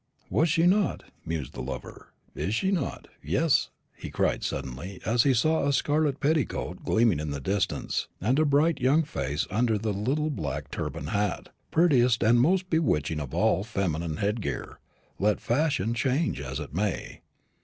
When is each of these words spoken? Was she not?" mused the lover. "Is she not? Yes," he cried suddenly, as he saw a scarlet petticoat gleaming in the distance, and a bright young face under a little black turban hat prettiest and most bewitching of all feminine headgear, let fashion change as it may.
Was 0.31 0.49
she 0.49 0.65
not?" 0.65 1.03
mused 1.27 1.53
the 1.53 1.61
lover. 1.61 2.07
"Is 2.33 2.55
she 2.55 2.71
not? 2.71 3.07
Yes," 3.21 3.69
he 3.95 4.09
cried 4.09 4.43
suddenly, 4.43 4.99
as 5.05 5.21
he 5.21 5.31
saw 5.35 5.67
a 5.67 5.71
scarlet 5.71 6.19
petticoat 6.19 6.83
gleaming 6.83 7.19
in 7.19 7.29
the 7.29 7.39
distance, 7.39 8.07
and 8.19 8.39
a 8.39 8.45
bright 8.45 8.79
young 8.81 9.03
face 9.03 9.45
under 9.51 9.75
a 9.75 9.77
little 9.77 10.31
black 10.31 10.71
turban 10.71 11.05
hat 11.09 11.49
prettiest 11.69 12.23
and 12.23 12.41
most 12.41 12.67
bewitching 12.67 13.19
of 13.19 13.35
all 13.35 13.63
feminine 13.63 14.17
headgear, 14.17 14.79
let 15.19 15.39
fashion 15.39 15.93
change 15.93 16.39
as 16.41 16.59
it 16.59 16.73
may. 16.73 17.21